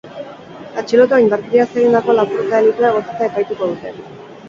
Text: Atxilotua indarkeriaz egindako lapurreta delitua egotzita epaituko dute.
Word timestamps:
Atxilotua 0.81 1.19
indarkeriaz 1.25 1.69
egindako 1.75 2.17
lapurreta 2.19 2.57
delitua 2.59 2.93
egotzita 2.97 3.33
epaituko 3.33 3.73
dute. 3.75 3.99